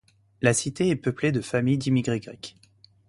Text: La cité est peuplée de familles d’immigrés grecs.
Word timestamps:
La 0.41 0.55
cité 0.55 0.89
est 0.89 0.95
peuplée 0.95 1.31
de 1.31 1.41
familles 1.41 1.77
d’immigrés 1.77 2.19
grecs. 2.19 2.55